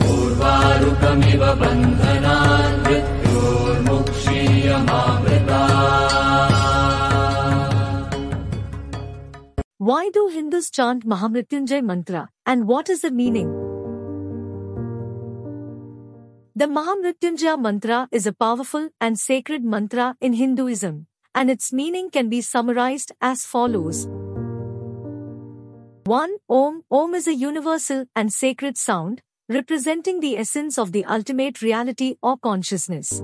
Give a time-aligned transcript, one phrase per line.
[0.00, 2.80] पूर्वारुकमिव बन्धनान्
[9.78, 13.48] Why do Hindus chant Mahamrityunjay mantra and what is the meaning?
[16.54, 22.28] The Mahamrityunjay mantra is a powerful and sacred mantra in Hinduism and its meaning can
[22.28, 24.06] be summarized as follows.
[26.06, 26.38] 1.
[26.48, 32.16] Om Om is a universal and sacred sound, representing the essence of the ultimate reality
[32.22, 33.22] or consciousness.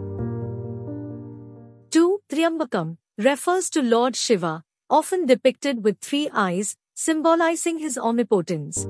[1.90, 2.20] 2.
[2.28, 8.86] Triambakam refers to Lord Shiva, often depicted with three eyes, symbolizing his omnipotence.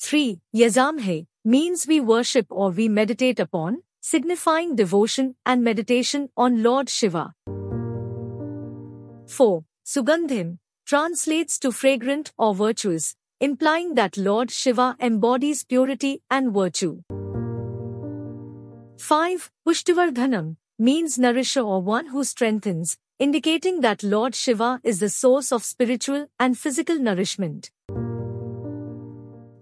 [0.00, 0.40] 3.
[0.52, 7.34] Yazamhe means we worship or we meditate upon, signifying devotion and meditation on Lord Shiva.
[9.28, 9.64] 4.
[9.86, 17.02] Sugandhim translates to fragrant or virtuous, implying that Lord Shiva embodies purity and virtue.
[18.98, 19.50] 5.
[19.66, 25.64] Pushtivardhanam means nourisher or one who strengthens, indicating that Lord Shiva is the source of
[25.64, 27.70] spiritual and physical nourishment.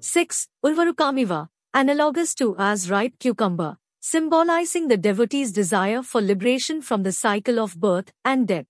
[0.01, 0.49] 6.
[0.65, 7.61] Urvarukamiva, analogous to as ripe cucumber, symbolizing the devotee's desire for liberation from the cycle
[7.61, 8.67] of birth and death.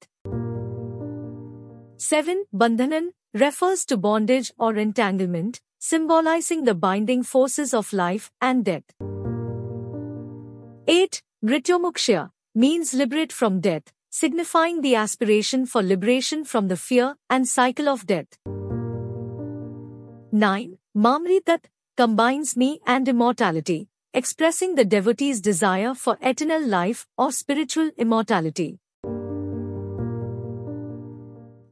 [2.03, 2.47] 7.
[2.53, 8.83] Bandhanan refers to bondage or entanglement, symbolizing the binding forces of life and death.
[10.89, 11.22] 8.
[11.44, 17.89] Mrityomukshya means liberate from death, signifying the aspiration for liberation from the fear and cycle
[17.89, 18.37] of death.
[20.33, 20.78] 9.
[20.97, 21.66] Mamritat
[21.97, 28.81] combines me and immortality, expressing the devotee's desire for eternal life or spiritual immortality.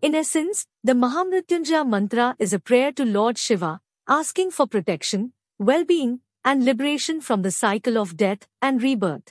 [0.02, 6.20] In essence, the Mahamrityunjaya mantra is a prayer to Lord Shiva, asking for protection, well-being,
[6.42, 9.30] and liberation from the cycle of death and rebirth.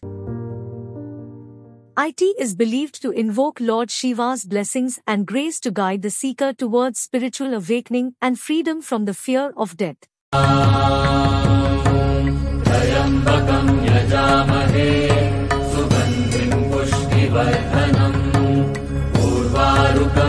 [1.97, 6.99] IT is believed to invoke Lord Shiva's blessings and grace to guide the seeker towards
[6.99, 9.97] spiritual awakening and freedom from the fear of death.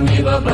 [0.08, 0.46] श्वाप